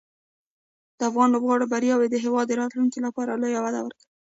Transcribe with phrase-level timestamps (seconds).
[0.97, 4.07] د افغان لوبغاړو بریاوې د هېواد د راتلونکي لپاره لویه وده ورکوي.